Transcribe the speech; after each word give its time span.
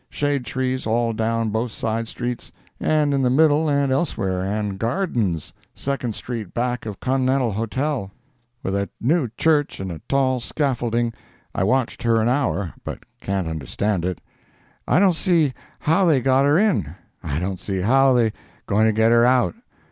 Shade 0.09 0.45
trees 0.45 0.87
all 0.87 1.13
down 1.13 1.49
both 1.51 1.69
sides 1.69 2.09
street, 2.09 2.49
and 2.79 3.13
in 3.13 3.21
the 3.21 3.29
middle 3.29 3.69
and 3.69 3.91
elsewhere, 3.91 4.41
and 4.43 4.79
gardens—second 4.79 6.15
street 6.15 6.55
back 6.55 6.87
of 6.87 6.99
Connental 6.99 7.51
Hotel. 7.53 8.09
With 8.63 8.75
a 8.75 8.89
new 8.99 9.29
church 9.37 9.79
in 9.79 9.91
a 9.91 10.01
tall 10.09 10.39
scaffolding—I 10.39 11.63
watched 11.63 12.01
her 12.01 12.19
an 12.19 12.29
hour, 12.29 12.73
but 12.83 13.01
can't 13.21 13.47
understand 13.47 14.03
it. 14.03 14.21
I 14.87 14.97
don' 14.97 15.13
see 15.13 15.53
how 15.81 16.05
they 16.05 16.19
got 16.19 16.45
her 16.45 16.57
in—I 16.57 17.37
don' 17.37 17.57
see 17.59 17.81
how 17.81 18.13
they 18.13 18.33
goin' 18.65 18.87
to 18.87 18.93
get 18.93 19.11
her 19.11 19.23
out. 19.23 19.53